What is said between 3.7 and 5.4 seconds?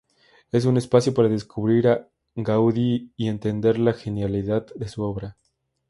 la genialidad de su obra.